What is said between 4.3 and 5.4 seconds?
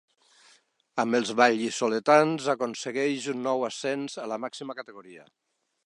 la màxima categoria.